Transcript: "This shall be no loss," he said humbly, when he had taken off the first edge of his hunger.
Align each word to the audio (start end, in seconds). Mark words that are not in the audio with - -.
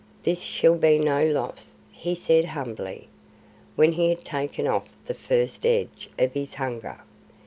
"This 0.23 0.41
shall 0.41 0.73
be 0.77 0.97
no 0.97 1.23
loss," 1.27 1.75
he 1.91 2.15
said 2.15 2.43
humbly, 2.43 3.07
when 3.75 3.91
he 3.91 4.09
had 4.09 4.25
taken 4.25 4.65
off 4.65 4.89
the 5.05 5.13
first 5.13 5.63
edge 5.63 6.09
of 6.17 6.33
his 6.33 6.55
hunger. 6.55 7.01